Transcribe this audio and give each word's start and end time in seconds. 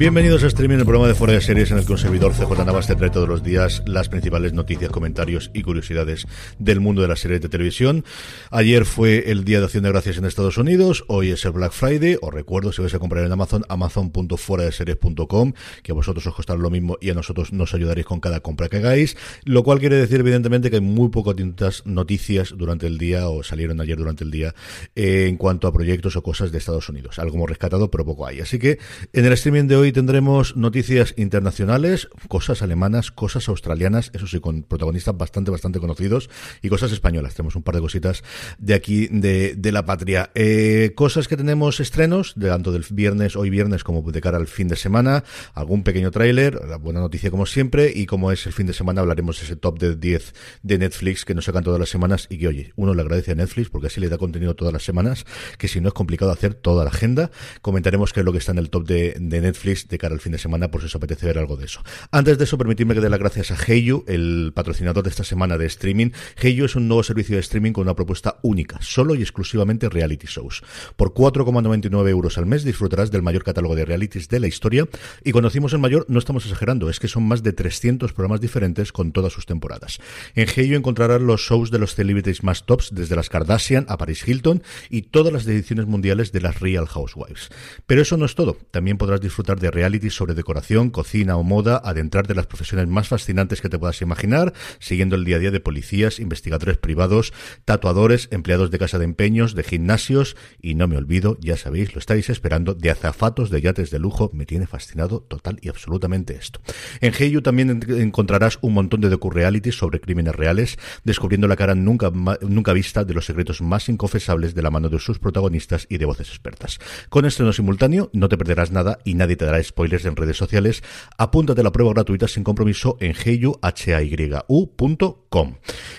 Bienvenidos 0.00 0.42
a 0.44 0.46
Streaming, 0.46 0.78
el 0.78 0.86
programa 0.86 1.08
de 1.08 1.14
Fuera 1.14 1.34
de 1.34 1.42
Series 1.42 1.70
en 1.70 1.76
el 1.76 1.84
que 1.84 1.92
un 1.92 1.98
servidor 1.98 2.32
CJ 2.32 2.64
Navas 2.64 2.86
te 2.86 2.96
trae 2.96 3.10
todos 3.10 3.28
los 3.28 3.42
días 3.42 3.82
las 3.84 4.08
principales 4.08 4.54
noticias, 4.54 4.90
comentarios 4.90 5.50
y 5.52 5.60
curiosidades 5.60 6.26
del 6.58 6.80
mundo 6.80 7.02
de 7.02 7.08
las 7.08 7.20
series 7.20 7.42
de 7.42 7.50
televisión. 7.50 8.06
Ayer 8.50 8.86
fue 8.86 9.30
el 9.30 9.44
Día 9.44 9.58
de 9.58 9.66
Acción 9.66 9.82
de 9.82 9.90
Gracias 9.90 10.16
en 10.16 10.24
Estados 10.24 10.56
Unidos, 10.56 11.04
hoy 11.08 11.32
es 11.32 11.44
el 11.44 11.52
Black 11.52 11.72
Friday, 11.72 12.16
os 12.22 12.32
recuerdo 12.32 12.72
si 12.72 12.80
vais 12.80 12.94
a 12.94 12.98
comprar 12.98 13.26
en 13.26 13.32
Amazon, 13.32 13.62
amazon.fueradeseries.com, 13.68 15.52
que 15.82 15.92
a 15.92 15.94
vosotros 15.94 16.26
os 16.26 16.34
costará 16.34 16.58
lo 16.58 16.70
mismo 16.70 16.96
y 17.02 17.10
a 17.10 17.14
nosotros 17.14 17.52
nos 17.52 17.74
ayudaréis 17.74 18.06
con 18.06 18.20
cada 18.20 18.40
compra 18.40 18.70
que 18.70 18.78
hagáis, 18.78 19.18
lo 19.44 19.64
cual 19.64 19.80
quiere 19.80 19.96
decir 19.96 20.20
evidentemente 20.20 20.70
que 20.70 20.76
hay 20.76 20.82
muy 20.82 21.10
pocas 21.10 21.36
noticias 21.84 22.54
durante 22.56 22.86
el 22.86 22.96
día 22.96 23.28
o 23.28 23.42
salieron 23.42 23.82
ayer 23.82 23.98
durante 23.98 24.24
el 24.24 24.30
día 24.30 24.54
eh, 24.96 25.26
en 25.28 25.36
cuanto 25.36 25.68
a 25.68 25.74
proyectos 25.74 26.16
o 26.16 26.22
cosas 26.22 26.52
de 26.52 26.56
Estados 26.56 26.88
Unidos. 26.88 27.18
Algo 27.18 27.36
hemos 27.36 27.50
rescatado, 27.50 27.90
pero 27.90 28.06
poco 28.06 28.26
hay. 28.26 28.40
Así 28.40 28.58
que 28.58 28.78
en 29.12 29.26
el 29.26 29.34
streaming 29.34 29.64
de 29.64 29.76
hoy 29.76 29.89
tendremos 29.92 30.56
noticias 30.56 31.14
internacionales, 31.16 32.08
cosas 32.28 32.62
alemanas, 32.62 33.10
cosas 33.10 33.48
australianas, 33.48 34.10
eso 34.14 34.26
sí, 34.26 34.40
con 34.40 34.62
protagonistas 34.62 35.16
bastante, 35.16 35.50
bastante 35.50 35.80
conocidos, 35.80 36.30
y 36.62 36.68
cosas 36.68 36.92
españolas. 36.92 37.34
Tenemos 37.34 37.56
un 37.56 37.62
par 37.62 37.74
de 37.74 37.80
cositas 37.80 38.22
de 38.58 38.74
aquí, 38.74 39.08
de, 39.08 39.70
la 39.72 39.84
patria. 39.86 40.30
Eh, 40.34 40.92
cosas 40.96 41.28
que 41.28 41.36
tenemos 41.36 41.80
estrenos, 41.80 42.34
de 42.36 42.48
tanto 42.48 42.72
del 42.72 42.84
viernes, 42.90 43.36
hoy 43.36 43.50
viernes, 43.50 43.84
como 43.84 44.02
de 44.10 44.20
cara 44.20 44.38
al 44.38 44.48
fin 44.48 44.68
de 44.68 44.76
semana, 44.76 45.24
algún 45.54 45.84
pequeño 45.84 46.10
tráiler, 46.10 46.60
la 46.66 46.76
buena 46.76 47.00
noticia 47.00 47.30
como 47.30 47.46
siempre, 47.46 47.92
y 47.94 48.06
como 48.06 48.32
es 48.32 48.46
el 48.46 48.52
fin 48.52 48.66
de 48.66 48.72
semana, 48.72 49.00
hablaremos 49.00 49.38
de 49.38 49.44
ese 49.44 49.56
top 49.56 49.78
de 49.78 49.96
10 49.96 50.34
de 50.62 50.78
Netflix 50.78 51.24
que 51.24 51.34
nos 51.34 51.44
sacan 51.44 51.64
todas 51.64 51.78
las 51.78 51.88
semanas 51.88 52.26
y 52.28 52.38
que, 52.38 52.48
oye, 52.48 52.72
uno 52.76 52.94
le 52.94 53.02
agradece 53.02 53.32
a 53.32 53.34
Netflix 53.34 53.70
porque 53.70 53.86
así 53.86 54.00
le 54.00 54.08
da 54.08 54.18
contenido 54.18 54.54
todas 54.54 54.72
las 54.72 54.84
semanas, 54.84 55.24
que 55.58 55.68
si 55.68 55.80
no 55.80 55.88
es 55.88 55.94
complicado 55.94 56.32
hacer 56.32 56.54
toda 56.54 56.84
la 56.84 56.90
agenda. 56.90 57.30
Comentaremos 57.62 58.12
qué 58.12 58.20
es 58.20 58.26
lo 58.26 58.32
que 58.32 58.38
está 58.38 58.52
en 58.52 58.58
el 58.58 58.70
top 58.70 58.86
de 58.86 59.16
Netflix 59.20 59.79
de 59.88 59.98
cara 59.98 60.14
al 60.14 60.20
fin 60.20 60.32
de 60.32 60.38
semana, 60.38 60.70
por 60.70 60.80
si 60.80 60.86
os 60.86 60.94
apetece 60.94 61.26
ver 61.26 61.38
algo 61.38 61.56
de 61.56 61.66
eso. 61.66 61.82
Antes 62.10 62.38
de 62.38 62.44
eso, 62.44 62.58
permitidme 62.58 62.94
que 62.94 63.00
dé 63.00 63.10
las 63.10 63.18
gracias 63.18 63.50
a 63.50 63.56
Heyu, 63.56 64.04
el 64.06 64.52
patrocinador 64.54 65.02
de 65.02 65.10
esta 65.10 65.24
semana 65.24 65.58
de 65.58 65.66
streaming. 65.66 66.10
Heyu 66.40 66.64
es 66.64 66.76
un 66.76 66.88
nuevo 66.88 67.02
servicio 67.02 67.36
de 67.36 67.40
streaming 67.40 67.72
con 67.72 67.82
una 67.82 67.94
propuesta 67.94 68.38
única, 68.42 68.78
solo 68.80 69.14
y 69.14 69.22
exclusivamente 69.22 69.88
reality 69.88 70.26
shows. 70.26 70.62
Por 70.96 71.14
4,99 71.14 72.08
euros 72.08 72.38
al 72.38 72.46
mes 72.46 72.64
disfrutarás 72.64 73.10
del 73.10 73.22
mayor 73.22 73.44
catálogo 73.44 73.74
de 73.74 73.84
realities 73.84 74.28
de 74.28 74.40
la 74.40 74.46
historia. 74.46 74.88
Y 75.24 75.32
cuando 75.32 75.48
decimos 75.48 75.72
el 75.72 75.78
mayor, 75.78 76.06
no 76.08 76.18
estamos 76.18 76.44
exagerando, 76.44 76.90
es 76.90 77.00
que 77.00 77.08
son 77.08 77.24
más 77.24 77.42
de 77.42 77.52
300 77.52 78.12
programas 78.12 78.40
diferentes 78.40 78.92
con 78.92 79.12
todas 79.12 79.32
sus 79.32 79.46
temporadas. 79.46 79.98
En 80.34 80.48
Heyu 80.48 80.76
encontrarás 80.76 81.20
los 81.20 81.40
shows 81.40 81.70
de 81.70 81.78
los 81.78 81.94
celebrities 81.94 82.42
más 82.42 82.66
tops, 82.66 82.90
desde 82.92 83.16
las 83.16 83.28
Kardashian 83.28 83.86
a 83.88 83.96
Paris 83.96 84.26
Hilton 84.26 84.62
y 84.88 85.02
todas 85.02 85.32
las 85.32 85.46
ediciones 85.46 85.86
mundiales 85.86 86.32
de 86.32 86.40
las 86.40 86.60
Real 86.60 86.86
Housewives. 86.86 87.50
Pero 87.86 88.02
eso 88.02 88.16
no 88.16 88.24
es 88.24 88.34
todo. 88.34 88.56
También 88.70 88.98
podrás 88.98 89.20
disfrutar 89.20 89.58
de 89.58 89.69
reality 89.70 90.10
sobre 90.10 90.34
decoración, 90.34 90.90
cocina 90.90 91.36
o 91.36 91.42
moda, 91.42 91.80
adentrar 91.82 92.26
de 92.26 92.34
las 92.34 92.46
profesiones 92.46 92.88
más 92.88 93.08
fascinantes 93.08 93.60
que 93.60 93.68
te 93.68 93.78
puedas 93.78 94.02
imaginar, 94.02 94.52
siguiendo 94.78 95.16
el 95.16 95.24
día 95.24 95.36
a 95.36 95.38
día 95.40 95.50
de 95.50 95.60
policías, 95.60 96.18
investigadores 96.18 96.76
privados, 96.76 97.32
tatuadores, 97.64 98.28
empleados 98.30 98.70
de 98.70 98.78
casa 98.78 98.98
de 98.98 99.04
empeños, 99.04 99.54
de 99.54 99.62
gimnasios 99.62 100.36
y 100.60 100.74
no 100.74 100.88
me 100.88 100.96
olvido, 100.96 101.38
ya 101.40 101.56
sabéis, 101.56 101.94
lo 101.94 101.98
estáis 101.98 102.30
esperando, 102.30 102.74
de 102.74 102.90
azafatos 102.90 103.50
de 103.50 103.60
yates 103.60 103.90
de 103.90 103.98
lujo. 103.98 104.30
Me 104.32 104.46
tiene 104.46 104.66
fascinado 104.66 105.20
total 105.20 105.58
y 105.62 105.68
absolutamente 105.68 106.34
esto. 106.34 106.60
En 107.00 107.14
Heyu 107.18 107.42
también 107.42 107.80
encontrarás 107.88 108.58
un 108.60 108.74
montón 108.74 109.00
de 109.00 109.08
docu-realities 109.08 109.76
sobre 109.76 110.00
crímenes 110.00 110.34
reales, 110.34 110.78
descubriendo 111.04 111.48
la 111.48 111.56
cara 111.56 111.74
nunca, 111.74 112.10
nunca 112.40 112.72
vista 112.72 113.04
de 113.04 113.14
los 113.14 113.26
secretos 113.26 113.60
más 113.62 113.88
inconfesables 113.88 114.54
de 114.54 114.62
la 114.62 114.70
mano 114.70 114.88
de 114.88 114.98
sus 114.98 115.18
protagonistas 115.18 115.86
y 115.88 115.98
de 115.98 116.04
voces 116.04 116.28
expertas. 116.28 116.78
Con 117.08 117.24
estreno 117.24 117.52
simultáneo 117.52 118.10
no 118.12 118.28
te 118.28 118.38
perderás 118.38 118.70
nada 118.70 118.98
y 119.04 119.14
nadie 119.14 119.36
te 119.36 119.44
dará 119.50 119.62
spoilers 119.62 120.04
en 120.06 120.16
redes 120.16 120.36
sociales, 120.36 120.82
apúntate 121.18 121.60
a 121.60 121.64
la 121.64 121.72
prueba 121.72 121.92
gratuita 121.92 122.28
sin 122.28 122.44
compromiso 122.44 122.96
en 123.00 123.14
heyuhayU.com. 123.14 123.64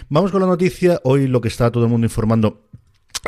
Vamos 0.10 0.32
con 0.32 0.42
la 0.42 0.48
noticia. 0.48 1.00
Hoy 1.04 1.28
lo 1.28 1.42
que 1.42 1.50
está 1.50 1.72
todo 1.72 1.84
el 1.84 1.90
mundo 1.90 2.06
informando 2.06 2.70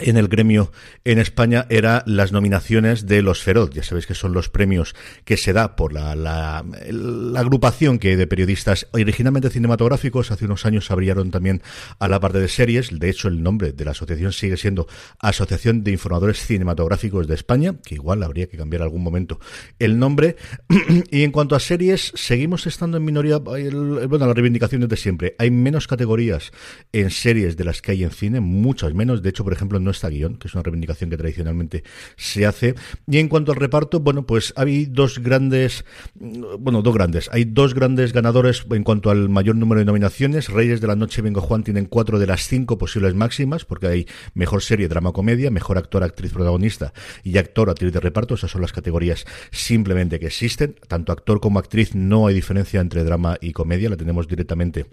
en 0.02 0.18
el 0.18 0.28
gremio 0.28 0.72
en 1.06 1.20
España 1.20 1.68
era 1.70 2.04
las 2.08 2.32
nominaciones 2.32 3.06
de 3.06 3.22
los 3.22 3.44
Feroz. 3.44 3.70
Ya 3.72 3.84
sabéis 3.84 4.08
que 4.08 4.16
son 4.16 4.34
los 4.34 4.50
premios 4.50 4.96
que 5.24 5.38
se 5.38 5.54
da 5.54 5.76
por 5.76 5.94
la, 5.94 6.16
la, 6.16 6.64
agrupación 7.36 8.00
que 8.00 8.18
de 8.18 8.26
periodistas 8.26 8.88
originalmente 8.92 9.52
cinematográficos. 9.52 10.32
Hace 10.32 10.46
unos 10.46 10.66
años 10.66 10.90
abrieron 10.90 11.30
también 11.30 11.62
a 12.00 12.08
la 12.08 12.20
parte 12.20 12.40
de 12.40 12.48
series. 12.48 12.98
De 12.98 13.10
hecho, 13.10 13.28
el 13.28 13.44
nombre 13.44 13.72
de 13.72 13.86
la 13.86 13.92
asociación 13.92 14.34
sigue 14.34 14.58
siendo 14.58 14.88
Asociación 15.20 15.84
de 15.84 15.92
Informadores 15.92 16.44
Cinematográficos 16.44 17.28
de 17.28 17.36
España, 17.36 17.76
que 17.86 17.96
igual 17.96 18.24
habría 18.24 18.48
que 18.48 18.58
cambiar 18.58 18.82
algún 18.82 19.04
momento 19.04 19.40
el 19.78 20.00
nombre. 20.00 20.38
y 21.12 21.24
en 21.24 21.32
cuanto 21.32 21.56
a 21.56 21.60
series, 21.60 22.12
seguimos 22.16 22.66
estando 22.66 22.98
en 22.98 23.06
minoría. 23.06 23.38
bueno, 23.38 24.26
las 24.26 24.36
reivindicaciones 24.36 24.90
de 24.90 24.98
siempre. 24.98 25.36
Hay 25.38 25.52
menos 25.52 25.88
categorías 25.88 26.52
en 26.92 27.12
series 27.12 27.58
de 27.58 27.64
las 27.64 27.82
que 27.82 27.92
hay 27.92 28.04
en 28.04 28.12
cine, 28.12 28.40
muchas 28.40 28.96
menos. 28.96 29.22
De 29.22 29.30
hecho, 29.30 29.44
por 29.44 29.54
ejemplo, 29.54 29.83
no 29.84 29.92
está 29.92 30.10
guion, 30.10 30.38
que 30.38 30.48
es 30.48 30.54
una 30.54 30.64
reivindicación 30.64 31.10
que 31.10 31.18
tradicionalmente 31.18 31.84
se 32.16 32.46
hace. 32.46 32.76
Y 33.08 33.20
en 33.20 33.28
cuanto 33.28 33.52
al 33.52 33.58
reparto, 33.58 34.00
bueno, 34.00 34.26
pues 34.26 34.54
hay 34.56 34.86
dos 34.86 35.20
grandes, 35.20 35.86
bueno, 36.16 36.82
dos 36.82 36.94
grandes, 36.94 37.30
hay 37.32 37.46
dos 37.46 37.74
grandes 37.74 38.14
ganadores 38.14 38.66
en 38.70 38.84
cuanto 38.84 39.10
al 39.10 39.30
mayor 39.30 39.56
número 39.56 39.80
de 39.80 39.86
nominaciones. 39.86 40.50
Reyes 40.50 40.82
de 40.82 40.88
la 40.88 40.96
Noche 40.96 41.22
Vengo 41.22 41.42
Juan 41.42 41.64
tienen 41.64 41.86
cuatro 41.86 42.20
de 42.20 42.28
las 42.28 42.48
cinco 42.48 42.78
posibles 42.78 43.14
máximas, 43.16 43.66
porque 43.66 43.88
hay 43.88 44.08
mejor 44.34 44.62
serie, 44.62 44.88
drama, 44.88 45.12
comedia, 45.12 45.52
mejor 45.52 45.78
actor, 45.78 46.04
actriz, 46.04 46.32
protagonista 46.34 46.94
y 47.24 47.38
actor, 47.38 47.70
actriz 47.70 47.94
de 47.94 48.00
reparto. 48.00 48.36
Esas 48.36 48.52
son 48.52 48.62
las 48.62 48.74
categorías 48.74 49.26
simplemente 49.52 50.20
que 50.20 50.28
existen. 50.28 50.76
Tanto 50.88 51.12
actor 51.12 51.40
como 51.40 51.60
actriz 51.60 51.96
no 51.96 52.28
hay 52.28 52.36
diferencia 52.36 52.82
entre 52.82 53.04
drama 53.04 53.38
y 53.42 53.52
comedia, 53.52 53.90
la 53.90 53.98
tenemos 53.98 54.28
directamente 54.28 54.86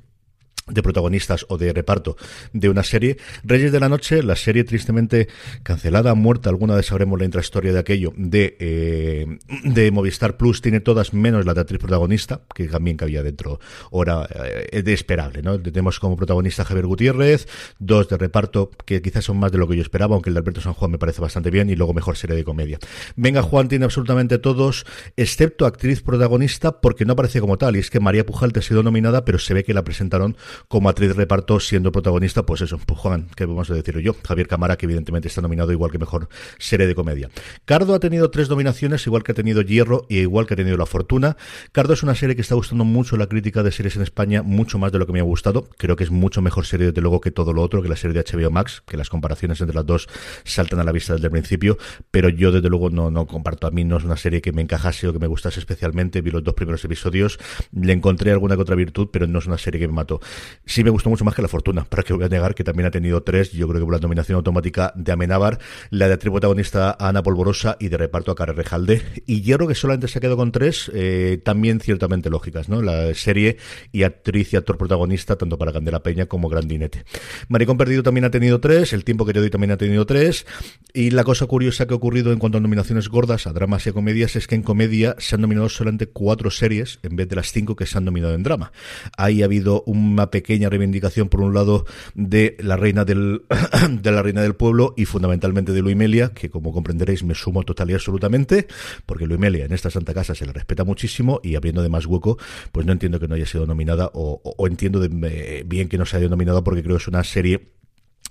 de 0.70 0.82
protagonistas 0.82 1.46
o 1.48 1.58
de 1.58 1.72
reparto 1.72 2.16
de 2.52 2.68
una 2.68 2.82
serie. 2.82 3.18
Reyes 3.44 3.72
de 3.72 3.80
la 3.80 3.88
Noche, 3.88 4.22
la 4.22 4.36
serie 4.36 4.64
tristemente 4.64 5.28
cancelada, 5.62 6.14
muerta, 6.14 6.50
alguna 6.50 6.74
vez 6.74 6.86
sabremos 6.86 7.18
la 7.18 7.24
intrahistoria 7.24 7.72
de 7.72 7.78
aquello, 7.78 8.12
de, 8.16 8.56
eh, 8.60 9.38
de 9.64 9.90
Movistar 9.90 10.36
Plus, 10.36 10.60
tiene 10.62 10.80
todas 10.80 11.12
menos 11.12 11.46
la 11.46 11.54
de 11.54 11.60
actriz 11.60 11.80
protagonista, 11.80 12.42
que 12.54 12.68
también 12.68 12.96
cabía 12.96 13.22
dentro, 13.22 13.60
ahora 13.92 14.28
eh, 14.72 14.82
de 14.82 14.92
esperable, 14.92 15.42
¿no? 15.42 15.60
Tenemos 15.60 15.98
como 15.98 16.16
protagonista 16.16 16.64
Javier 16.64 16.86
Gutiérrez, 16.86 17.46
dos 17.78 18.08
de 18.08 18.16
reparto 18.16 18.70
que 18.84 19.02
quizás 19.02 19.24
son 19.24 19.38
más 19.38 19.52
de 19.52 19.58
lo 19.58 19.68
que 19.68 19.76
yo 19.76 19.82
esperaba, 19.82 20.14
aunque 20.14 20.30
el 20.30 20.34
de 20.34 20.40
Alberto 20.40 20.60
San 20.60 20.74
Juan 20.74 20.90
me 20.90 20.98
parece 20.98 21.20
bastante 21.20 21.50
bien, 21.50 21.70
y 21.70 21.76
luego 21.76 21.94
mejor 21.94 22.16
serie 22.16 22.36
de 22.36 22.44
comedia. 22.44 22.78
Venga 23.16 23.42
Juan 23.42 23.68
tiene 23.68 23.84
absolutamente 23.84 24.38
todos, 24.38 24.86
excepto 25.16 25.66
actriz 25.66 26.02
protagonista, 26.02 26.80
porque 26.80 27.04
no 27.04 27.14
aparece 27.14 27.40
como 27.40 27.58
tal, 27.58 27.76
y 27.76 27.80
es 27.80 27.90
que 27.90 28.00
María 28.00 28.24
Pujalte 28.24 28.60
ha 28.60 28.62
sido 28.62 28.82
nominada, 28.82 29.24
pero 29.24 29.38
se 29.38 29.54
ve 29.54 29.64
que 29.64 29.74
la 29.74 29.84
presentaron 29.84 30.36
como 30.68 30.88
actriz 30.88 31.14
reparto 31.16 31.60
siendo 31.60 31.92
protagonista, 31.92 32.44
pues 32.44 32.60
eso, 32.60 32.78
pues 32.84 32.98
Juan, 33.00 33.28
¿qué 33.36 33.46
vamos 33.46 33.70
a 33.70 33.74
decir 33.74 33.98
yo? 33.98 34.14
Javier 34.26 34.48
Camara, 34.48 34.76
que 34.76 34.86
evidentemente 34.86 35.28
está 35.28 35.40
nominado 35.40 35.72
igual 35.72 35.90
que 35.90 35.98
mejor 35.98 36.28
serie 36.58 36.86
de 36.86 36.94
comedia. 36.94 37.30
Cardo 37.64 37.94
ha 37.94 38.00
tenido 38.00 38.30
tres 38.30 38.48
nominaciones, 38.48 39.06
igual 39.06 39.22
que 39.22 39.32
ha 39.32 39.34
tenido 39.34 39.62
Hierro 39.62 40.06
y 40.08 40.18
igual 40.18 40.46
que 40.46 40.54
ha 40.54 40.56
tenido 40.56 40.76
La 40.76 40.86
Fortuna. 40.86 41.36
Cardo 41.72 41.94
es 41.94 42.02
una 42.02 42.14
serie 42.14 42.36
que 42.36 42.42
está 42.42 42.54
gustando 42.54 42.84
mucho 42.84 43.16
la 43.16 43.26
crítica 43.26 43.62
de 43.62 43.72
series 43.72 43.96
en 43.96 44.02
España, 44.02 44.42
mucho 44.42 44.78
más 44.78 44.92
de 44.92 44.98
lo 44.98 45.06
que 45.06 45.12
me 45.12 45.20
ha 45.20 45.24
gustado. 45.24 45.68
Creo 45.76 45.96
que 45.96 46.04
es 46.04 46.10
mucho 46.10 46.42
mejor 46.42 46.66
serie, 46.66 46.88
desde 46.88 47.00
luego, 47.00 47.20
que 47.20 47.30
todo 47.30 47.52
lo 47.52 47.62
otro, 47.62 47.82
que 47.82 47.88
la 47.88 47.96
serie 47.96 48.20
de 48.20 48.24
HBO 48.24 48.50
Max, 48.50 48.82
que 48.86 48.96
las 48.96 49.08
comparaciones 49.08 49.60
entre 49.60 49.74
las 49.74 49.86
dos 49.86 50.08
saltan 50.44 50.80
a 50.80 50.84
la 50.84 50.92
vista 50.92 51.14
desde 51.14 51.26
el 51.26 51.32
principio, 51.32 51.78
pero 52.10 52.28
yo 52.28 52.52
desde 52.52 52.68
luego 52.68 52.90
no, 52.90 53.10
no 53.10 53.26
comparto. 53.26 53.66
A 53.66 53.70
mí 53.70 53.84
no 53.84 53.96
es 53.96 54.04
una 54.04 54.16
serie 54.16 54.40
que 54.40 54.52
me 54.52 54.62
encajase 54.62 55.08
o 55.08 55.12
que 55.12 55.18
me 55.18 55.26
gustase 55.26 55.60
especialmente. 55.60 56.20
Vi 56.20 56.30
los 56.30 56.44
dos 56.44 56.54
primeros 56.54 56.84
episodios, 56.84 57.38
le 57.72 57.92
encontré 57.92 58.30
alguna 58.32 58.56
que 58.56 58.62
otra 58.62 58.76
virtud, 58.76 59.08
pero 59.12 59.26
no 59.26 59.38
es 59.38 59.46
una 59.46 59.58
serie 59.58 59.80
que 59.80 59.88
me 59.88 59.94
mató. 59.94 60.20
Sí 60.64 60.84
me 60.84 60.90
gustó 60.90 61.10
mucho 61.10 61.24
más 61.24 61.34
que 61.34 61.42
La 61.42 61.48
Fortuna, 61.48 61.84
para 61.84 62.02
que 62.02 62.12
voy 62.12 62.24
a 62.24 62.28
negar 62.28 62.54
que 62.54 62.64
también 62.64 62.86
ha 62.86 62.90
tenido 62.90 63.22
tres, 63.22 63.52
yo 63.52 63.68
creo 63.68 63.80
que 63.80 63.84
por 63.84 63.94
la 63.94 64.00
nominación 64.00 64.36
automática 64.36 64.92
de 64.96 65.12
Amenábar, 65.12 65.58
la 65.90 66.08
de 66.08 66.14
actriz 66.14 66.30
protagonista 66.30 66.96
Ana 66.98 67.22
Polvorosa 67.22 67.76
y 67.80 67.88
de 67.88 67.96
reparto 67.96 68.30
a 68.30 68.34
Karen 68.34 68.56
Rejalde. 68.56 69.02
Y 69.26 69.42
yo 69.42 69.56
creo 69.56 69.68
que 69.68 69.74
solamente 69.74 70.08
se 70.08 70.18
ha 70.18 70.20
quedado 70.20 70.36
con 70.36 70.52
tres, 70.52 70.90
eh, 70.94 71.40
también 71.44 71.80
ciertamente 71.80 72.30
lógicas, 72.30 72.68
¿no? 72.68 72.82
La 72.82 73.14
serie 73.14 73.56
y 73.92 74.04
actriz 74.04 74.52
y 74.52 74.56
actor 74.56 74.78
protagonista, 74.78 75.36
tanto 75.36 75.58
para 75.58 75.72
Candela 75.72 76.02
Peña 76.02 76.26
como 76.26 76.48
Grandinete. 76.48 77.04
Maricón 77.48 77.76
Perdido 77.76 78.02
también 78.02 78.24
ha 78.24 78.30
tenido 78.30 78.60
tres, 78.60 78.92
El 78.92 79.04
tiempo 79.04 79.26
que 79.26 79.32
te 79.32 79.50
también 79.50 79.72
ha 79.72 79.76
tenido 79.76 80.06
tres, 80.06 80.46
y 80.92 81.10
la 81.10 81.24
cosa 81.24 81.46
curiosa 81.46 81.86
que 81.86 81.94
ha 81.94 81.96
ocurrido 81.96 82.32
en 82.32 82.38
cuanto 82.38 82.58
a 82.58 82.60
nominaciones 82.60 83.08
gordas 83.08 83.46
a 83.46 83.52
dramas 83.52 83.86
y 83.86 83.90
a 83.90 83.92
comedias 83.92 84.36
es 84.36 84.46
que 84.46 84.54
en 84.54 84.62
comedia 84.62 85.16
se 85.18 85.34
han 85.34 85.40
nominado 85.40 85.68
solamente 85.68 86.06
cuatro 86.06 86.50
series 86.50 86.98
en 87.02 87.16
vez 87.16 87.28
de 87.28 87.36
las 87.36 87.52
cinco 87.52 87.76
que 87.76 87.86
se 87.86 87.98
han 87.98 88.04
nominado 88.04 88.34
en 88.34 88.42
drama. 88.42 88.72
Ahí 89.16 89.42
ha 89.42 89.46
habido 89.46 89.82
una 89.86 90.30
pequeña 90.30 90.39
reivindicación, 90.68 91.28
por 91.28 91.40
un 91.40 91.54
lado, 91.54 91.84
de 92.14 92.56
la 92.60 92.76
reina 92.76 93.04
del, 93.04 93.42
de 93.90 94.12
la 94.12 94.22
reina 94.22 94.42
del 94.42 94.54
pueblo 94.54 94.94
y 94.96 95.04
fundamentalmente 95.04 95.72
de 95.72 95.82
Luimelia, 95.82 96.30
que 96.30 96.50
como 96.50 96.72
comprenderéis 96.72 97.24
me 97.24 97.34
sumo 97.34 97.62
total 97.62 97.90
y 97.90 97.94
absolutamente, 97.94 98.66
porque 99.06 99.26
Luimelia 99.26 99.64
en 99.64 99.72
esta 99.72 99.90
Santa 99.90 100.14
Casa 100.14 100.34
se 100.34 100.46
le 100.46 100.52
respeta 100.52 100.84
muchísimo 100.84 101.40
y 101.42 101.54
abriendo 101.54 101.82
de 101.82 101.88
más 101.88 102.06
hueco, 102.06 102.38
pues 102.72 102.86
no 102.86 102.92
entiendo 102.92 103.20
que 103.20 103.28
no 103.28 103.34
haya 103.34 103.46
sido 103.46 103.66
nominada 103.66 104.10
o, 104.14 104.40
entiendo 104.66 105.00
de, 105.00 105.64
bien 105.66 105.88
que 105.88 105.98
no 105.98 106.06
se 106.06 106.16
haya 106.16 106.28
nominado 106.28 106.62
porque 106.64 106.82
creo 106.82 106.96
que 106.96 107.02
es 107.02 107.08
una 107.08 107.24
serie 107.24 107.79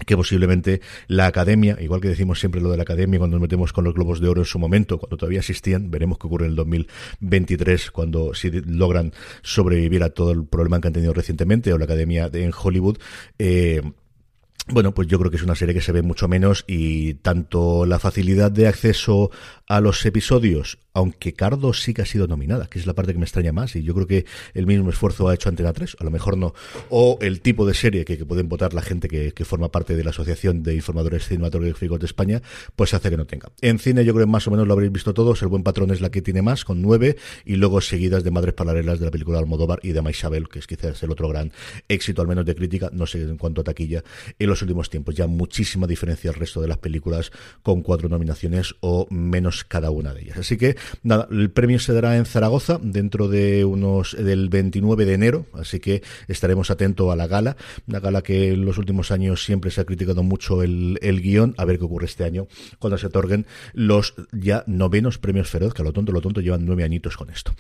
que 0.06 0.16
posiblemente 0.16 0.82
la 1.08 1.28
academia, 1.28 1.78
igual 1.80 2.02
que 2.02 2.08
decimos 2.08 2.40
siempre 2.40 2.62
lo 2.62 2.72
de 2.72 2.78
la 2.78 2.84
academia 2.84 3.20
cuando 3.20 3.38
nos 3.38 3.42
metemos 3.42 3.74
con 3.74 3.84
los 3.84 3.94
globos 3.94 4.20
de 4.20 4.28
oro 4.28 4.42
en 4.42 4.46
su 4.46 4.60
momento, 4.60 4.98
cuando 4.98 5.18
todavía 5.18 5.40
existían, 5.40 5.92
veremos 5.92 6.18
qué 6.18 6.28
ocurre 6.28 6.46
en 6.46 6.52
el 6.52 6.56
2023 6.56 7.92
cuando 7.92 8.34
si 8.34 8.50
logran 8.52 9.14
sobrevivir 9.42 10.04
a 10.04 10.10
todo 10.10 10.32
el 10.32 10.46
problema 10.46 10.80
que 10.80 10.88
han 10.88 10.94
tenido 10.94 11.14
recientemente 11.14 11.74
o 11.74 11.78
la 11.78 11.86
academia 11.86 12.30
en 12.34 12.52
Hollywood. 12.58 12.98
Eh, 13.38 13.82
bueno, 14.72 14.94
pues 14.94 15.08
yo 15.08 15.18
creo 15.18 15.32
que 15.32 15.38
es 15.38 15.44
una 15.44 15.56
serie 15.56 15.74
que 15.74 15.82
se 15.82 15.92
ve 15.92 16.04
mucho 16.04 16.28
menos 16.28 16.64
y 16.68 17.16
tanto 17.16 17.88
la 17.88 17.98
facilidad 17.98 18.52
de 18.52 18.68
acceso 18.68 19.32
a 19.68 19.82
los 19.82 20.06
episodios 20.06 20.78
aunque 21.00 21.34
Cardo 21.34 21.74
sí 21.74 21.94
que 21.94 22.02
ha 22.02 22.06
sido 22.06 22.28
nominada, 22.28 22.68
que 22.68 22.78
es 22.78 22.86
la 22.86 22.94
parte 22.94 23.14
que 23.14 23.20
me 23.20 23.24
extraña 23.24 23.54
más, 23.54 23.76
y 23.76 23.84
yo 23.84 23.94
creo 23.94 24.06
que 24.06 24.26
el 24.54 24.68
mismo 24.68 24.90
esfuerzo 24.90 25.30
ha 25.30 25.34
hecho 25.34 25.48
Antena 25.48 25.72
3, 25.72 25.96
a 26.00 26.04
lo 26.04 26.12
mejor 26.12 26.38
no, 26.38 26.54
o 26.90 27.18
el 27.22 27.40
tipo 27.40 27.66
de 27.66 27.74
serie 27.74 28.04
que, 28.04 28.18
pueden 28.26 28.50
votar 28.50 28.74
la 28.74 28.82
gente 28.82 29.08
que, 29.08 29.46
forma 29.46 29.72
parte 29.72 29.96
de 29.96 30.04
la 30.04 30.10
Asociación 30.12 30.62
de 30.62 30.76
Informadores 30.76 31.26
Cinematográficos 31.26 32.00
de 32.00 32.06
España, 32.06 32.42
pues 32.76 32.94
hace 32.94 33.10
que 33.10 33.18
no 33.18 33.26
tenga. 33.26 33.50
En 33.62 33.80
cine 33.80 34.04
yo 34.04 34.14
creo 34.14 34.26
que 34.26 34.32
más 34.32 34.46
o 34.48 34.52
menos 34.52 34.68
lo 34.68 34.74
habréis 34.74 34.92
visto 34.92 35.14
todos, 35.14 35.42
El 35.42 35.48
Buen 35.48 35.64
Patrón 35.64 35.90
es 35.92 36.02
la 36.02 36.12
que 36.12 36.22
tiene 36.22 36.42
más, 36.42 36.66
con 36.66 36.82
nueve, 36.82 37.16
y 37.46 37.56
luego 37.56 37.80
seguidas 37.80 38.24
de 38.26 38.32
Madres 38.32 38.54
Paralelas 38.54 39.00
de 39.00 39.06
la 39.06 39.12
película 39.12 39.40
Almodóvar 39.40 39.80
y 39.82 39.94
de 39.94 40.02
Maisabel, 40.02 40.50
que 40.50 40.60
es 40.60 40.68
quizás 40.68 41.02
el 41.02 41.12
otro 41.12 41.30
gran 41.30 41.54
éxito, 41.88 42.22
al 42.22 42.28
menos 42.28 42.46
de 42.46 42.56
crítica, 42.56 42.90
no 42.92 43.08
sé 43.08 43.22
en 43.22 43.38
cuanto 43.38 43.62
a 43.62 43.64
taquilla, 43.64 44.04
en 44.38 44.50
los 44.50 44.62
últimos 44.62 44.90
tiempos. 44.90 45.16
Ya 45.16 45.28
muchísima 45.28 45.88
diferencia 45.88 46.30
al 46.30 46.36
resto 46.36 46.62
de 46.62 46.68
las 46.68 46.78
películas 46.78 47.32
con 47.64 47.82
cuatro 47.82 48.10
nominaciones 48.10 48.76
o 48.82 49.08
menos 49.10 49.64
cada 49.64 49.92
una 49.92 50.14
de 50.14 50.22
ellas. 50.22 50.38
Así 50.38 50.58
que 50.58 50.76
Nada, 51.04 51.28
el 51.32 51.52
premio 51.52 51.80
se 51.80 51.94
dará 51.94 52.18
en 52.18 52.26
Zaragoza 52.26 52.80
dentro 52.82 53.28
de 53.28 53.66
unos 53.66 54.16
del 54.18 54.50
29 54.50 55.06
de 55.06 55.14
enero, 55.14 55.46
así 55.54 55.80
que 55.80 56.02
estaremos 56.28 56.72
atentos 56.72 57.12
a 57.12 57.16
la 57.16 57.28
gala, 57.28 57.58
una 57.88 58.00
gala 58.00 58.22
que 58.22 58.54
en 58.54 58.66
los 58.66 58.78
últimos 58.78 59.12
años 59.12 59.44
siempre 59.44 59.72
se 59.72 59.82
ha 59.82 59.86
criticado 59.86 60.24
mucho 60.24 60.64
el, 60.64 60.98
el 61.02 61.22
guion, 61.22 61.56
a 61.58 61.66
ver 61.66 61.80
qué 61.80 61.86
ocurre 61.86 62.06
este 62.06 62.24
año 62.24 62.48
cuando 62.80 62.98
se 62.98 63.08
otorguen 63.08 63.46
los 63.74 64.16
ya 64.32 64.64
novenos 64.68 65.18
premios 65.18 65.50
Feroz, 65.50 65.74
que 65.74 65.82
a 65.82 65.86
lo 65.86 65.94
tonto, 65.94 66.12
lo 66.12 66.22
tonto 66.22 66.42
llevan 66.42 66.66
nueve 66.66 66.84
añitos 66.84 67.18
con 67.18 67.30
esto. 67.30 67.54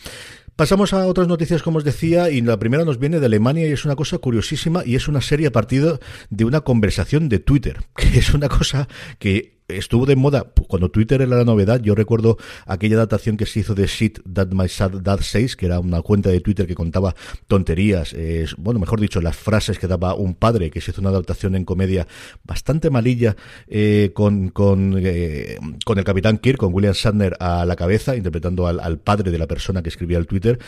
Pasamos 0.56 0.94
a 0.94 1.08
otras 1.08 1.28
noticias, 1.28 1.64
como 1.64 1.78
os 1.78 1.84
decía, 1.84 2.30
y 2.30 2.42
la 2.42 2.60
primera 2.60 2.84
nos 2.84 3.00
viene 3.00 3.20
de 3.20 3.26
Alemania 3.26 3.68
y 3.68 3.72
es 3.72 3.86
una 3.86 3.96
cosa 3.96 4.18
curiosísima 4.18 4.84
y 4.86 4.96
es 4.96 5.08
una 5.08 5.22
serie 5.22 5.48
a 5.48 5.52
partir 5.52 6.00
de 6.30 6.46
una 6.46 6.62
conversación 6.62 7.30
de 7.30 7.40
Twitter, 7.40 7.78
que 7.96 8.20
es 8.20 8.34
una 8.34 8.50
cosa 8.50 8.88
que 9.20 9.59
estuvo 9.70 10.06
de 10.06 10.16
moda 10.16 10.52
cuando 10.68 10.90
Twitter 10.90 11.22
era 11.22 11.38
la 11.38 11.46
novedad. 11.46 11.82
Yo 11.82 11.96
recuerdo 11.96 12.38
aquella 12.66 12.96
adaptación 12.96 13.38
que 13.38 13.46
se 13.46 13.62
hizo 13.62 13.76
de 13.76 13.88
Shit 13.88 14.20
That 14.34 14.50
My 14.52 14.68
Sad 14.68 15.02
Dad 15.02 15.22
Says, 15.22 15.56
que 15.56 15.68
era 15.68 15.80
una 15.80 16.02
cuenta 16.02 16.30
de 16.30 16.42
Twitter 16.42 16.68
que 16.68 16.76
contaba 16.76 17.16
tonterías, 17.48 18.14
eh, 18.14 18.46
bueno, 18.58 18.80
mejor 18.80 19.00
dicho, 19.00 19.22
las 19.22 19.36
frases 19.36 19.80
que 19.80 19.88
daba 19.88 20.14
un 20.16 20.36
padre, 20.36 20.70
que 20.72 20.82
se 20.82 20.92
hizo 20.92 21.02
una 21.02 21.10
adaptación 21.12 21.56
en 21.56 21.66
comedia 21.66 22.08
bastante 22.44 22.90
malilla 22.90 23.36
eh, 23.68 24.12
con, 24.14 24.50
con, 24.50 24.96
eh, 24.98 25.58
con 25.86 25.98
el 25.98 26.04
Capitán 26.04 26.38
Kirk, 26.38 26.58
con 26.58 26.74
William 26.74 26.94
Shatner 26.94 27.36
a 27.40 27.66
la 27.66 27.76
cabeza, 27.76 28.16
interpretando 28.16 28.68
al, 28.68 28.80
al 28.80 29.00
padre 29.00 29.32
de 29.32 29.38
la 29.38 29.48
persona 29.48 29.82
que 29.82 29.90
escribía 29.90 30.18
el 30.18 30.28
Twitter. 30.28 30.60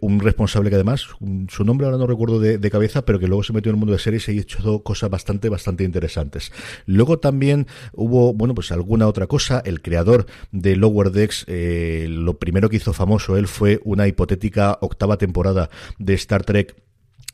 un 0.00 0.20
responsable 0.20 0.70
que 0.70 0.76
además, 0.76 1.06
su 1.48 1.64
nombre 1.64 1.86
ahora 1.86 1.98
no 1.98 2.06
recuerdo 2.06 2.40
de, 2.40 2.58
de, 2.58 2.70
cabeza, 2.70 3.04
pero 3.04 3.18
que 3.18 3.26
luego 3.26 3.42
se 3.42 3.52
metió 3.52 3.70
en 3.70 3.76
el 3.76 3.80
mundo 3.80 3.92
de 3.92 3.98
series 3.98 4.28
y 4.28 4.38
ha 4.38 4.40
hecho 4.40 4.82
cosas 4.82 5.10
bastante, 5.10 5.48
bastante 5.48 5.84
interesantes. 5.84 6.52
Luego 6.86 7.18
también 7.18 7.66
hubo 7.92 8.31
bueno, 8.34 8.54
pues 8.54 8.72
alguna 8.72 9.06
otra 9.06 9.26
cosa. 9.26 9.62
El 9.64 9.82
creador 9.82 10.26
de 10.50 10.76
Lower 10.76 11.10
Decks, 11.10 11.44
eh, 11.48 12.06
lo 12.08 12.38
primero 12.38 12.68
que 12.68 12.76
hizo 12.76 12.92
famoso 12.92 13.36
él 13.36 13.46
fue 13.46 13.80
una 13.84 14.06
hipotética 14.06 14.78
octava 14.80 15.16
temporada 15.16 15.70
de 15.98 16.14
Star 16.14 16.44
Trek 16.44 16.74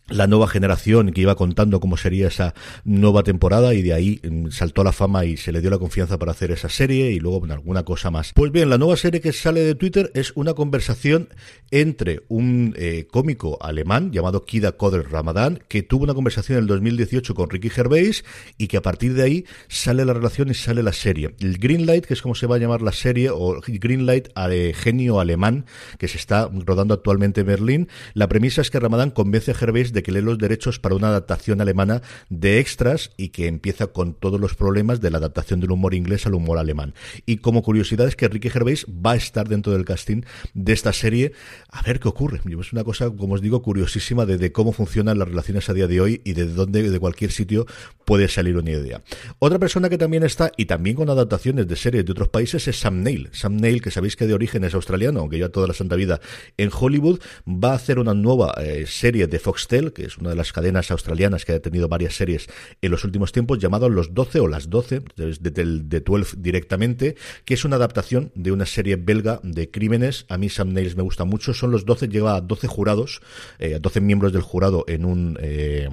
la 0.08 0.26
nueva 0.26 0.48
generación 0.48 1.12
que 1.12 1.20
iba 1.20 1.34
contando 1.34 1.80
cómo 1.80 1.96
sería 1.96 2.28
esa 2.28 2.54
nueva 2.84 3.22
temporada 3.22 3.74
y 3.74 3.82
de 3.82 3.92
ahí 3.92 4.20
mm, 4.22 4.50
saltó 4.50 4.84
la 4.84 4.92
fama 4.92 5.24
y 5.24 5.36
se 5.36 5.52
le 5.52 5.60
dio 5.60 5.70
la 5.70 5.78
confianza 5.78 6.18
para 6.18 6.32
hacer 6.32 6.50
esa 6.50 6.68
serie 6.68 7.10
y 7.12 7.20
luego 7.20 7.44
alguna 7.50 7.84
cosa 7.84 8.10
más. 8.10 8.32
Pues 8.34 8.52
bien, 8.52 8.70
la 8.70 8.78
nueva 8.78 8.96
serie 8.96 9.20
que 9.20 9.32
sale 9.32 9.60
de 9.60 9.74
Twitter 9.74 10.10
es 10.14 10.32
una 10.34 10.54
conversación 10.54 11.28
entre 11.70 12.22
un 12.28 12.74
eh, 12.76 13.06
cómico 13.10 13.58
alemán 13.60 14.12
llamado 14.12 14.44
Kida 14.44 14.72
Koder 14.72 15.10
Ramadan 15.10 15.60
que 15.68 15.82
tuvo 15.82 16.04
una 16.04 16.14
conversación 16.14 16.58
en 16.58 16.64
el 16.64 16.68
2018 16.68 17.34
con 17.34 17.50
Ricky 17.50 17.70
Gervais 17.70 18.24
y 18.56 18.68
que 18.68 18.76
a 18.76 18.82
partir 18.82 19.14
de 19.14 19.22
ahí 19.22 19.44
sale 19.68 20.04
la 20.04 20.14
relación 20.14 20.50
y 20.50 20.54
sale 20.54 20.82
la 20.82 20.92
serie. 20.92 21.34
El 21.40 21.58
Greenlight, 21.58 22.06
que 22.06 22.14
es 22.14 22.22
como 22.22 22.34
se 22.34 22.46
va 22.46 22.56
a 22.56 22.58
llamar 22.58 22.82
la 22.82 22.92
serie, 22.92 23.30
o 23.30 23.60
Greenlight 23.66 24.28
de 24.34 24.74
genio 24.74 25.20
alemán 25.20 25.66
que 25.98 26.08
se 26.08 26.16
está 26.16 26.48
rodando 26.52 26.94
actualmente 26.94 27.42
en 27.42 27.46
Berlín, 27.46 27.88
la 28.14 28.28
premisa 28.28 28.62
es 28.62 28.70
que 28.70 28.80
Ramadan 28.80 29.10
convence 29.10 29.50
a 29.50 29.54
Gervais 29.54 29.92
de 29.92 29.97
que 30.02 30.12
lee 30.12 30.20
los 30.20 30.38
derechos 30.38 30.78
para 30.78 30.94
una 30.94 31.08
adaptación 31.08 31.60
alemana 31.60 32.02
de 32.28 32.58
extras 32.58 33.10
y 33.16 33.28
que 33.30 33.46
empieza 33.46 33.88
con 33.88 34.14
todos 34.14 34.40
los 34.40 34.54
problemas 34.54 35.00
de 35.00 35.10
la 35.10 35.18
adaptación 35.18 35.60
del 35.60 35.70
humor 35.70 35.94
inglés 35.94 36.26
al 36.26 36.34
humor 36.34 36.58
alemán. 36.58 36.94
Y 37.26 37.38
como 37.38 37.62
curiosidad 37.62 38.08
es 38.08 38.16
que 38.16 38.28
Ricky 38.28 38.50
Gervais 38.50 38.86
va 38.86 39.12
a 39.12 39.16
estar 39.16 39.48
dentro 39.48 39.72
del 39.72 39.84
casting 39.84 40.22
de 40.54 40.72
esta 40.72 40.92
serie. 40.92 41.32
A 41.70 41.82
ver 41.82 42.00
qué 42.00 42.08
ocurre. 42.08 42.40
Es 42.60 42.72
una 42.72 42.84
cosa, 42.84 43.10
como 43.10 43.34
os 43.34 43.42
digo, 43.42 43.62
curiosísima 43.62 44.26
de, 44.26 44.52
cómo 44.52 44.72
funcionan 44.72 45.18
las 45.18 45.28
relaciones 45.28 45.68
a 45.68 45.74
día 45.74 45.86
de 45.86 46.00
hoy 46.00 46.20
y 46.24 46.32
de 46.32 46.46
dónde, 46.46 46.88
de 46.88 46.98
cualquier 46.98 47.30
sitio, 47.30 47.66
puede 48.04 48.28
salir 48.28 48.56
una 48.56 48.70
idea. 48.70 49.02
Otra 49.38 49.58
persona 49.58 49.88
que 49.88 49.98
también 49.98 50.22
está, 50.22 50.52
y 50.56 50.64
también 50.66 50.96
con 50.96 51.10
adaptaciones 51.10 51.68
de 51.68 51.76
series 51.76 52.04
de 52.04 52.12
otros 52.12 52.28
países, 52.28 52.66
es 52.68 52.78
Sam 52.78 53.02
Neill. 53.02 53.28
Sam 53.32 53.56
Neill, 53.56 53.82
que 53.82 53.90
sabéis 53.90 54.16
que 54.16 54.26
de 54.26 54.34
origen 54.34 54.64
es 54.64 54.74
australiano, 54.74 55.20
aunque 55.20 55.38
ya 55.38 55.48
toda 55.50 55.66
la 55.66 55.74
santa 55.74 55.96
vida 55.96 56.20
en 56.56 56.70
Hollywood, 56.72 57.20
va 57.46 57.72
a 57.72 57.76
hacer 57.76 57.98
una 57.98 58.14
nueva 58.14 58.54
eh, 58.58 58.84
serie 58.86 59.26
de 59.26 59.38
Foxtel 59.38 59.87
que 59.92 60.04
es 60.04 60.18
una 60.18 60.30
de 60.30 60.36
las 60.36 60.52
cadenas 60.52 60.90
australianas 60.90 61.44
que 61.44 61.52
ha 61.52 61.60
tenido 61.60 61.88
varias 61.88 62.14
series 62.14 62.48
en 62.80 62.90
los 62.90 63.04
últimos 63.04 63.32
tiempos, 63.32 63.58
llamado 63.58 63.88
Los 63.88 64.14
12 64.14 64.40
o 64.40 64.48
Las 64.48 64.70
12, 64.70 65.02
de, 65.16 65.80
de, 65.82 66.00
12 66.00 66.36
directamente, 66.38 67.16
que 67.44 67.54
es 67.54 67.64
una 67.64 67.76
adaptación 67.76 68.32
de 68.34 68.52
una 68.52 68.66
serie 68.66 68.96
belga 68.96 69.40
de 69.42 69.70
crímenes. 69.70 70.26
A 70.28 70.38
mí 70.38 70.48
Sam 70.48 70.72
Nails 70.72 70.96
me 70.96 71.02
gusta 71.02 71.24
mucho. 71.24 71.54
Son 71.54 71.70
los 71.70 71.84
12, 71.84 72.08
lleva 72.08 72.36
a 72.36 72.40
12 72.40 72.66
jurados, 72.66 73.20
eh, 73.58 73.74
a 73.74 73.78
12 73.78 74.00
miembros 74.00 74.32
del 74.32 74.42
jurado 74.42 74.84
en 74.88 75.04
un... 75.04 75.38
Eh, 75.40 75.88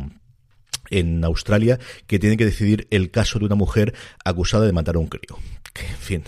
en 0.90 1.24
Australia 1.24 1.80
que 2.08 2.20
tienen 2.20 2.38
que 2.38 2.46
decidir 2.46 2.88
el 2.92 3.12
caso 3.12 3.40
de 3.40 3.46
una 3.46 3.56
mujer 3.56 3.94
acusada 4.24 4.66
de 4.66 4.74
matar 4.74 4.96
a 4.96 5.00
un 5.00 5.08
crío. 5.08 5.38
Que, 5.74 5.86
en 5.88 5.98
fin, 5.98 6.24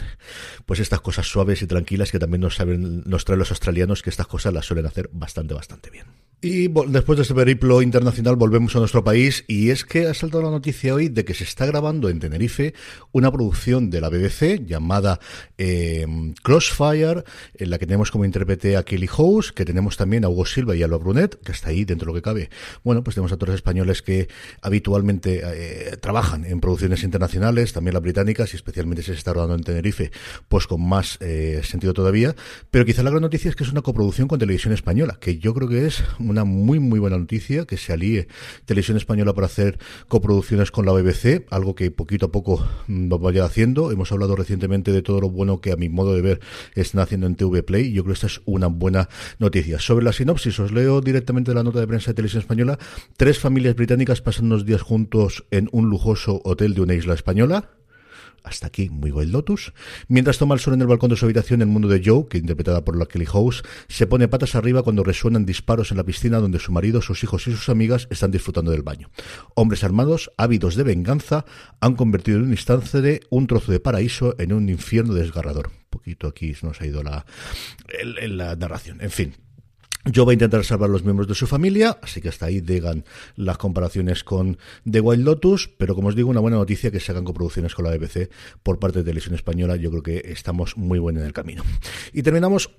pues 0.66 0.80
estas 0.80 1.02
cosas 1.02 1.28
suaves 1.28 1.62
y 1.62 1.68
tranquilas 1.68 2.12
que 2.12 2.20
también 2.20 2.42
nos, 2.42 2.56
saben, 2.56 3.04
traen 3.04 3.40
los 3.40 3.52
australianos, 3.52 4.02
que 4.02 4.10
estas 4.10 4.28
cosas 4.28 4.54
las 4.54 4.66
suelen 4.66 4.86
hacer 4.86 5.10
bastante, 5.14 5.54
bastante 5.54 5.90
bien. 5.90 6.06
Y 6.40 6.68
después 6.68 7.18
de 7.18 7.24
este 7.24 7.34
periplo 7.34 7.82
internacional 7.82 8.36
volvemos 8.36 8.76
a 8.76 8.80
nuestro 8.80 9.04
país 9.04 9.44
y 9.48 9.72
es 9.72 9.84
que 9.84 10.06
ha 10.06 10.14
saltado 10.14 10.44
la 10.44 10.52
noticia 10.52 10.94
hoy 10.94 11.10
de 11.10 11.26
que 11.26 11.34
se 11.34 11.44
está 11.44 11.66
grabando 11.66 12.10
en 12.10 12.20
Tenerife 12.20 12.76
una 13.12 13.32
producción 13.32 13.90
de 13.90 14.02
la 14.02 14.10
BBC 14.10 14.64
llamada 14.64 15.20
eh, 15.58 16.06
Crossfire, 16.44 17.24
en 17.56 17.70
la 17.72 17.80
que 17.80 17.88
tenemos 17.88 18.12
como 18.12 18.24
intérprete 18.24 18.78
a 18.78 18.84
Kelly 18.84 19.08
House, 19.08 19.52
que 19.52 19.66
tenemos 19.66 19.98
también 19.98 20.26
a 20.26 20.30
Hugo 20.30 20.46
Silva 20.46 20.76
y 20.76 20.84
a 20.84 20.86
Alba 20.86 20.98
Brunet, 20.98 21.42
que 21.42 21.54
está 21.54 21.70
ahí 21.70 21.86
dentro 21.86 22.06
de 22.06 22.12
lo 22.12 22.14
que 22.14 22.22
cabe. 22.22 22.52
Bueno, 22.84 23.04
pues 23.04 23.16
tenemos 23.16 23.32
actores 23.32 23.56
españoles 23.56 24.04
que 24.04 24.28
habitualmente 24.62 25.42
eh, 25.44 25.98
trabajan 25.98 26.46
en 26.46 26.60
producciones 26.60 27.04
internacionales, 27.04 27.74
también 27.74 27.94
las 27.94 28.04
británicas, 28.04 28.54
y 28.54 28.56
especialmente 28.56 29.04
se 29.04 29.14
está 29.14 29.34
rodando 29.34 29.56
en 29.56 29.64
Tenerife, 29.64 30.12
pues 30.48 30.68
con 30.68 30.88
más 30.88 31.18
eh, 31.22 31.62
sentido 31.64 31.94
todavía. 31.94 32.36
Pero 32.72 32.86
quizá 32.86 33.04
la 33.04 33.10
gran 33.10 33.22
noticia 33.22 33.50
es 33.50 33.56
que 33.56 33.64
es 33.64 33.72
una 33.72 33.82
coproducción 33.82 34.28
con 34.28 34.40
Televisión 34.40 34.74
Española, 34.74 35.18
que 35.20 35.38
yo 35.38 35.54
creo 35.54 35.68
que 35.68 35.86
es 35.86 36.04
una 36.20 36.44
muy, 36.44 36.80
muy 36.80 37.00
buena 37.00 37.18
noticia, 37.18 37.66
que 37.66 37.78
se 37.78 37.94
alíe 37.94 38.28
Televisión 38.66 38.98
Española 38.98 39.34
para 39.34 39.48
hacer 39.48 39.80
coproducciones 40.08 40.72
con 40.72 40.86
la 40.86 40.92
BBC, 40.92 41.46
algo 41.50 41.76
que 41.76 41.92
poquito 41.92 42.28
a 42.28 42.32
poco 42.32 42.66
mm, 42.88 43.10
lo 43.10 43.20
vaya 43.20 43.46
haciendo. 43.46 43.92
Hemos 43.92 44.12
hablado 44.12 44.36
recientemente 44.36 44.92
de 44.92 45.02
todo 45.02 45.22
lo 45.22 45.30
bueno 45.30 45.62
que 45.62 45.72
a 45.72 45.76
mi 45.76 45.90
modo 45.90 46.14
de 46.14 46.22
ver 46.22 46.40
están 46.76 47.02
haciendo 47.02 47.28
en 47.28 47.36
TV 47.36 47.64
Play, 47.64 47.88
y 47.88 47.94
yo 47.94 48.04
creo 48.04 48.14
que 48.14 48.18
esta 48.18 48.28
es 48.28 48.42
una 48.46 48.68
buena 48.68 49.10
noticia. 49.40 49.80
Sobre 49.80 50.06
la 50.06 50.14
sinopsis, 50.14 50.60
os 50.60 50.72
leo 50.72 51.02
directamente 51.02 51.54
la 51.54 51.64
nota 51.64 51.80
de 51.80 51.88
prensa 51.88 52.12
de 52.12 52.16
Televisión 52.16 52.42
Española. 52.42 52.78
Tres 53.18 53.40
familias 53.40 53.76
británicas 53.76 54.22
pasan 54.22 54.37
unos 54.40 54.66
días 54.66 54.82
juntos 54.82 55.46
en 55.52 55.70
un 55.72 55.90
lujoso 55.90 56.42
hotel 56.44 56.74
de 56.74 56.82
una 56.82 56.94
isla 56.94 57.14
española. 57.14 57.72
Hasta 58.48 58.68
aquí, 58.68 58.90
muy 58.90 59.12
buen 59.12 59.34
Lotus. 59.34 59.74
Mientras 60.08 60.38
toma 60.38 60.56
el 60.56 60.62
sol 60.62 60.74
en 60.74 60.82
el 60.82 60.88
balcón 60.88 61.10
de 61.10 61.18
su 61.18 61.26
habitación, 61.26 61.62
el 61.62 61.68
mundo 61.68 61.90
de 61.90 62.02
Joe, 62.04 62.28
que 62.30 62.38
interpretada 62.38 62.86
por 62.86 62.98
la 62.98 63.06
Kelly 63.06 63.26
House, 63.26 63.62
se 63.90 64.08
pone 64.08 64.30
patas 64.30 64.56
arriba 64.56 64.84
cuando 64.84 65.04
resuenan 65.04 65.46
disparos 65.46 65.92
en 65.92 65.98
la 65.98 66.06
piscina 66.06 66.40
donde 66.40 66.60
su 66.60 66.72
marido, 66.72 67.02
sus 67.02 67.22
hijos 67.24 67.46
y 67.48 67.52
sus 67.52 67.68
amigas 67.68 68.08
están 68.10 68.32
disfrutando 68.32 68.72
del 68.72 68.84
baño. 68.84 69.10
Hombres 69.56 69.84
armados, 69.84 70.32
ávidos 70.38 70.76
de 70.76 70.84
venganza, 70.84 71.44
han 71.82 71.96
convertido 71.96 72.38
en 72.38 72.46
un 72.46 72.52
instante 72.52 73.20
un 73.30 73.48
trozo 73.48 73.74
de 73.74 73.82
paraíso 73.82 74.34
en 74.40 74.54
un 74.54 74.70
infierno 74.70 75.14
desgarrador. 75.14 75.68
Un 75.68 75.90
poquito 75.90 76.28
aquí 76.28 76.54
nos 76.62 76.80
ha 76.80 76.86
ido 76.86 77.04
la, 77.04 77.26
la 78.28 78.56
narración. 78.56 79.02
En 79.02 79.12
fin, 79.12 79.34
yo 80.12 80.26
voy 80.26 80.34
a 80.34 80.36
intentar 80.36 80.64
salvar 80.64 80.90
a 80.90 80.94
los 80.94 81.04
miembros 81.04 81.28
de 81.28 81.36
su 81.36 81.48
familia, 81.48 81.98
así 82.02 82.22
que 82.22 82.30
hasta 82.30 82.46
ahí 82.46 82.62
digan 82.62 83.06
las 83.36 83.58
comparaciones 83.58 84.24
con 84.24 84.58
The 84.90 85.02
Wild 85.02 85.26
Lotus, 85.26 85.70
pero 85.78 85.96
como 85.96 86.10
os 86.10 86.16
digo, 86.16 86.30
una 86.30 86.40
buena 86.40 86.58
noticia 86.58 86.92
que 86.92 87.00
se 87.00 87.12
hagan 87.12 87.24
coproducciones 87.24 87.76
con 87.76 87.86
la 87.86 87.96
BBC 87.96 88.30
por 88.64 88.80
parte 88.80 89.00
de 89.00 89.06
Televisión 89.06 89.36
Española, 89.36 89.76
yo 89.76 89.90
creo 89.90 90.04
que 90.04 90.32
estamos 90.32 90.78
muy 90.78 91.00
buenos 91.00 91.22
en 91.22 91.28
el 91.28 91.34
camino. 91.34 91.64
Y 92.14 92.24
terminamos 92.24 92.70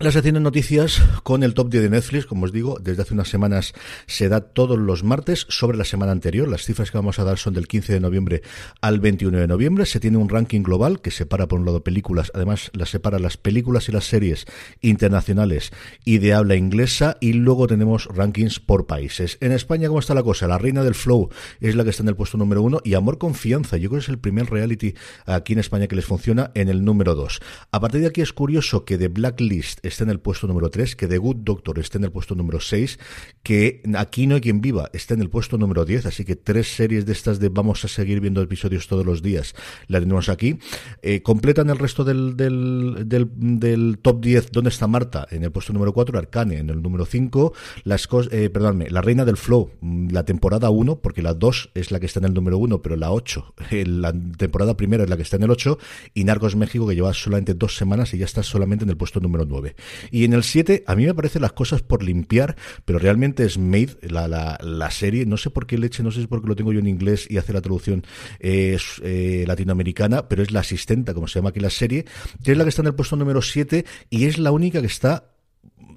la 0.00 0.10
sección 0.10 0.32
de 0.32 0.40
noticias 0.40 1.02
con 1.24 1.42
el 1.42 1.52
top 1.52 1.68
10 1.68 1.82
de 1.82 1.90
Netflix, 1.90 2.24
como 2.24 2.46
os 2.46 2.52
digo, 2.52 2.78
desde 2.80 3.02
hace 3.02 3.12
unas 3.12 3.28
semanas 3.28 3.74
se 4.06 4.30
da 4.30 4.40
todos 4.40 4.78
los 4.78 5.04
martes 5.04 5.44
sobre 5.50 5.76
la 5.76 5.84
semana 5.84 6.10
anterior. 6.10 6.48
Las 6.48 6.64
cifras 6.64 6.90
que 6.90 6.96
vamos 6.96 7.18
a 7.18 7.24
dar 7.24 7.36
son 7.36 7.52
del 7.52 7.68
15 7.68 7.92
de 7.92 8.00
noviembre 8.00 8.40
al 8.80 8.98
21 8.98 9.36
de 9.36 9.46
noviembre. 9.46 9.84
Se 9.84 10.00
tiene 10.00 10.16
un 10.16 10.30
ranking 10.30 10.62
global 10.62 11.02
que 11.02 11.10
separa 11.10 11.48
por 11.48 11.58
un 11.58 11.66
lado 11.66 11.84
películas, 11.84 12.32
además 12.34 12.70
las 12.72 12.88
separa 12.88 13.18
las 13.18 13.36
películas 13.36 13.90
y 13.90 13.92
las 13.92 14.06
series 14.06 14.46
internacionales 14.80 15.70
y 16.06 16.16
de 16.16 16.32
habla 16.32 16.56
inglesa 16.56 17.18
y 17.20 17.34
luego 17.34 17.66
tenemos 17.66 18.06
rankings 18.06 18.58
por 18.58 18.86
países. 18.86 19.36
En 19.42 19.52
España, 19.52 19.88
¿cómo 19.88 20.00
está 20.00 20.14
la 20.14 20.22
cosa? 20.22 20.48
La 20.48 20.56
reina 20.56 20.82
del 20.82 20.94
flow 20.94 21.28
es 21.60 21.74
la 21.74 21.84
que 21.84 21.90
está 21.90 22.04
en 22.04 22.08
el 22.08 22.16
puesto 22.16 22.38
número 22.38 22.62
uno 22.62 22.80
y 22.84 22.94
Amor 22.94 23.18
Confianza, 23.18 23.76
yo 23.76 23.90
creo 23.90 24.00
que 24.00 24.04
es 24.04 24.08
el 24.08 24.18
primer 24.18 24.48
reality 24.48 24.94
aquí 25.26 25.52
en 25.52 25.58
España 25.58 25.88
que 25.88 25.96
les 25.96 26.06
funciona 26.06 26.52
en 26.54 26.70
el 26.70 26.86
número 26.86 27.14
dos. 27.14 27.40
A 27.70 27.80
partir 27.80 28.00
de 28.00 28.06
aquí 28.06 28.22
es 28.22 28.32
curioso 28.32 28.86
que 28.86 28.96
The 28.96 29.08
Blacklist 29.08 29.89
esté 29.90 30.04
en 30.04 30.10
el 30.10 30.20
puesto 30.20 30.46
número 30.46 30.70
3, 30.70 30.96
que 30.96 31.06
The 31.06 31.18
Good 31.18 31.36
Doctor 31.38 31.78
esté 31.78 31.98
en 31.98 32.04
el 32.04 32.12
puesto 32.12 32.34
número 32.34 32.60
6, 32.60 32.98
que 33.42 33.82
Aquí 33.96 34.26
no 34.26 34.36
hay 34.36 34.40
quien 34.40 34.60
viva 34.60 34.90
esté 34.92 35.14
en 35.14 35.20
el 35.20 35.30
puesto 35.30 35.58
número 35.58 35.84
10, 35.84 36.06
así 36.06 36.24
que 36.24 36.36
tres 36.36 36.74
series 36.74 37.06
de 37.06 37.12
estas 37.12 37.38
de 37.38 37.48
vamos 37.48 37.84
a 37.84 37.88
seguir 37.88 38.20
viendo 38.20 38.40
episodios 38.42 38.86
todos 38.86 39.04
los 39.04 39.22
días, 39.22 39.54
la 39.88 40.00
tenemos 40.00 40.28
aquí. 40.28 40.58
Eh, 41.02 41.22
completan 41.22 41.70
el 41.70 41.78
resto 41.78 42.04
del, 42.04 42.36
del, 42.36 43.04
del, 43.06 43.98
top 44.00 44.20
10, 44.20 44.52
¿dónde 44.52 44.70
está 44.70 44.86
Marta? 44.86 45.26
En 45.30 45.44
el 45.44 45.52
puesto 45.52 45.72
número 45.72 45.92
4, 45.92 46.18
Arcane 46.18 46.58
en 46.58 46.70
el 46.70 46.82
número 46.82 47.04
5, 47.04 47.52
las 47.84 48.08
eh, 48.30 48.50
La 48.90 49.00
Reina 49.00 49.24
del 49.24 49.36
Flow, 49.36 49.70
mm, 49.80 50.10
la 50.10 50.24
temporada 50.24 50.70
1, 50.70 51.00
porque 51.00 51.22
la 51.22 51.34
2 51.34 51.70
es 51.74 51.90
la 51.90 52.00
que 52.00 52.06
está 52.06 52.20
en 52.20 52.26
el 52.26 52.34
número 52.34 52.58
1, 52.58 52.82
pero 52.82 52.96
la 52.96 53.12
8, 53.12 53.54
eh, 53.70 53.84
la 53.86 54.12
temporada 54.12 54.76
primera 54.76 55.04
es 55.04 55.10
la 55.10 55.16
que 55.16 55.22
está 55.22 55.36
en 55.36 55.44
el 55.44 55.50
8, 55.50 55.78
y 56.14 56.24
Narcos 56.24 56.56
México, 56.56 56.86
que 56.86 56.94
lleva 56.94 57.12
solamente 57.14 57.54
dos 57.54 57.76
semanas 57.76 58.14
y 58.14 58.18
ya 58.18 58.24
está 58.24 58.42
solamente 58.42 58.84
en 58.84 58.90
el 58.90 58.96
puesto 58.96 59.20
número 59.20 59.44
9. 59.46 59.74
Y 60.10 60.24
en 60.24 60.32
el 60.32 60.42
7, 60.42 60.84
a 60.86 60.94
mí 60.94 61.06
me 61.06 61.14
parecen 61.14 61.42
las 61.42 61.52
cosas 61.52 61.82
por 61.82 62.02
limpiar, 62.02 62.56
pero 62.84 62.98
realmente 62.98 63.44
es 63.44 63.58
Made, 63.58 63.96
la, 64.02 64.28
la, 64.28 64.58
la 64.62 64.90
serie, 64.90 65.26
no 65.26 65.36
sé 65.36 65.50
por 65.50 65.66
qué 65.66 65.78
leche, 65.78 66.02
no 66.02 66.10
sé 66.10 66.20
si 66.20 66.26
porque 66.26 66.48
lo 66.48 66.56
tengo 66.56 66.72
yo 66.72 66.80
en 66.80 66.86
inglés 66.86 67.26
y 67.28 67.38
hace 67.38 67.52
la 67.52 67.60
traducción 67.60 68.04
eh, 68.38 69.44
latinoamericana, 69.46 70.28
pero 70.28 70.42
es 70.42 70.50
la 70.50 70.60
asistenta, 70.60 71.14
como 71.14 71.28
se 71.28 71.38
llama 71.38 71.50
aquí 71.50 71.60
la 71.60 71.70
serie, 71.70 72.04
que 72.44 72.52
es 72.52 72.58
la 72.58 72.64
que 72.64 72.70
está 72.70 72.82
en 72.82 72.88
el 72.88 72.94
puesto 72.94 73.16
número 73.16 73.42
7 73.42 73.84
y 74.10 74.26
es 74.26 74.38
la 74.38 74.52
única 74.52 74.80
que 74.80 74.86
está 74.86 75.30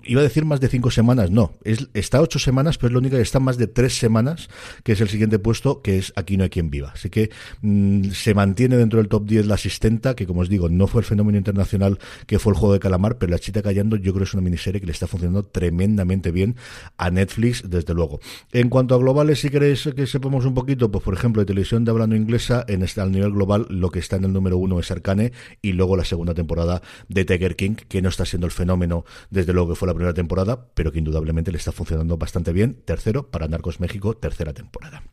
iba 0.05 0.21
a 0.21 0.23
decir 0.23 0.45
más 0.45 0.59
de 0.59 0.67
cinco 0.67 0.91
semanas, 0.91 1.31
no, 1.31 1.53
es, 1.63 1.89
está 1.93 2.21
ocho 2.21 2.39
semanas, 2.39 2.77
pero 2.77 2.87
es 2.87 2.93
la 2.93 2.99
única 2.99 3.17
que 3.17 3.23
está 3.23 3.39
más 3.39 3.57
de 3.57 3.67
tres 3.67 3.97
semanas, 3.97 4.49
que 4.83 4.93
es 4.93 5.01
el 5.01 5.09
siguiente 5.09 5.39
puesto, 5.39 5.81
que 5.81 5.97
es 5.97 6.13
Aquí 6.15 6.37
no 6.37 6.43
hay 6.43 6.49
quien 6.49 6.69
viva. 6.69 6.91
Así 6.93 7.09
que 7.09 7.29
mm, 7.61 8.11
se 8.11 8.33
mantiene 8.33 8.77
dentro 8.77 8.99
del 8.99 9.07
top 9.07 9.25
10 9.25 9.47
la 9.47 9.55
asistenta, 9.55 10.15
que 10.15 10.25
como 10.25 10.41
os 10.41 10.49
digo, 10.49 10.69
no 10.69 10.87
fue 10.87 11.01
el 11.01 11.05
fenómeno 11.05 11.37
internacional 11.37 11.99
que 12.27 12.39
fue 12.39 12.53
el 12.53 12.57
juego 12.57 12.73
de 12.73 12.79
calamar, 12.79 13.17
pero 13.17 13.31
La 13.31 13.39
Chita 13.39 13.61
Callando 13.61 13.95
yo 13.95 14.13
creo 14.13 14.23
que 14.23 14.29
es 14.29 14.33
una 14.33 14.43
miniserie 14.43 14.79
que 14.79 14.85
le 14.85 14.91
está 14.91 15.07
funcionando 15.07 15.45
tremendamente 15.45 16.31
bien 16.31 16.55
a 16.97 17.09
Netflix, 17.09 17.63
desde 17.69 17.93
luego. 17.93 18.19
En 18.51 18.69
cuanto 18.69 18.95
a 18.95 18.97
globales, 18.97 19.39
si 19.39 19.49
queréis 19.49 19.89
que 19.95 20.07
sepamos 20.07 20.45
un 20.45 20.53
poquito, 20.53 20.91
pues 20.91 21.03
por 21.03 21.13
ejemplo, 21.13 21.41
de 21.41 21.45
televisión 21.45 21.85
de 21.85 21.91
hablando 21.91 22.15
inglesa, 22.15 22.63
en 22.67 22.83
este, 22.83 23.01
al 23.01 23.11
nivel 23.11 23.31
global, 23.31 23.65
lo 23.69 23.89
que 23.89 23.99
está 23.99 24.17
en 24.17 24.25
el 24.25 24.33
número 24.33 24.57
uno 24.57 24.79
es 24.79 24.91
Arcane, 24.91 25.31
y 25.61 25.73
luego 25.73 25.95
la 25.95 26.05
segunda 26.05 26.33
temporada 26.33 26.81
de 27.09 27.25
Tiger 27.25 27.55
King, 27.55 27.75
que 27.87 28.01
no 28.01 28.09
está 28.09 28.25
siendo 28.25 28.45
el 28.45 28.51
fenómeno, 28.51 29.05
desde 29.29 29.53
luego 29.53 29.69
que 29.69 29.75
fue 29.75 29.87
la 29.87 29.92
primera 29.93 30.13
temporada, 30.13 30.67
pero 30.73 30.91
que 30.91 30.99
indudablemente 30.99 31.51
le 31.51 31.57
está 31.57 31.71
funcionando 31.71 32.17
bastante 32.17 32.51
bien. 32.53 32.81
Tercero, 32.85 33.29
para 33.29 33.47
Narcos 33.47 33.79
México, 33.79 34.15
tercera 34.15 34.53
temporada. 34.53 35.03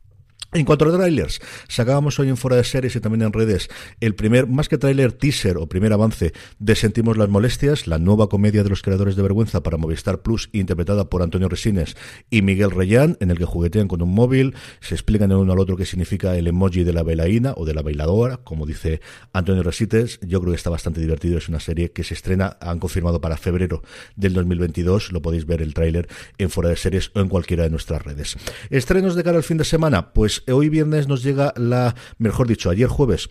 En 0.53 0.65
cuanto 0.65 0.83
a 0.83 0.91
trailers, 0.91 1.39
sacábamos 1.69 2.19
hoy 2.19 2.27
en 2.27 2.35
Fuera 2.35 2.57
de 2.57 2.65
Series 2.65 2.97
y 2.97 2.99
también 2.99 3.21
en 3.21 3.31
redes 3.31 3.69
el 4.01 4.15
primer, 4.15 4.47
más 4.47 4.67
que 4.67 4.77
trailer, 4.77 5.13
teaser 5.13 5.55
o 5.55 5.67
primer 5.67 5.93
avance 5.93 6.33
de 6.59 6.75
Sentimos 6.75 7.15
las 7.15 7.29
Molestias, 7.29 7.87
la 7.87 7.99
nueva 7.99 8.27
comedia 8.27 8.61
de 8.61 8.69
los 8.69 8.81
creadores 8.81 9.15
de 9.15 9.21
vergüenza 9.21 9.63
para 9.63 9.77
Movistar 9.77 10.21
Plus, 10.21 10.49
interpretada 10.51 11.09
por 11.09 11.21
Antonio 11.21 11.47
Resines 11.47 11.95
y 12.29 12.41
Miguel 12.41 12.71
Reyán, 12.71 13.15
en 13.21 13.31
el 13.31 13.37
que 13.37 13.45
juguetean 13.45 13.87
con 13.87 14.01
un 14.01 14.13
móvil, 14.13 14.53
se 14.81 14.93
explican 14.93 15.31
el 15.31 15.37
uno 15.37 15.53
al 15.53 15.59
otro 15.59 15.77
qué 15.77 15.85
significa 15.85 16.35
el 16.35 16.47
emoji 16.47 16.83
de 16.83 16.91
la 16.91 17.03
bailarina 17.03 17.53
o 17.55 17.63
de 17.63 17.73
la 17.73 17.81
bailadora, 17.81 18.35
como 18.35 18.65
dice 18.65 18.99
Antonio 19.31 19.63
Resines. 19.63 20.19
Yo 20.21 20.41
creo 20.41 20.51
que 20.51 20.57
está 20.57 20.69
bastante 20.69 20.99
divertido, 20.99 21.37
es 21.37 21.47
una 21.47 21.61
serie 21.61 21.93
que 21.93 22.03
se 22.03 22.13
estrena, 22.13 22.57
han 22.59 22.79
confirmado 22.79 23.21
para 23.21 23.37
febrero 23.37 23.83
del 24.17 24.33
2022, 24.33 25.13
lo 25.13 25.21
podéis 25.21 25.45
ver 25.45 25.61
el 25.61 25.73
tráiler 25.73 26.09
en 26.37 26.49
Fuera 26.49 26.71
de 26.71 26.75
Series 26.75 27.09
o 27.15 27.21
en 27.21 27.29
cualquiera 27.29 27.63
de 27.63 27.69
nuestras 27.69 28.03
redes. 28.03 28.35
Estrenos 28.69 29.15
de 29.15 29.23
cara 29.23 29.37
al 29.37 29.43
fin 29.43 29.55
de 29.55 29.63
semana, 29.63 30.11
pues 30.11 30.40
hoy 30.49 30.69
viernes 30.69 31.07
nos 31.07 31.23
llega 31.23 31.53
la, 31.57 31.95
mejor 32.17 32.47
dicho, 32.47 32.69
ayer 32.69 32.87
jueves 32.87 33.29